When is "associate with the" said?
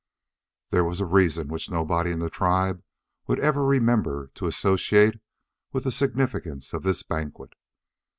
4.47-5.91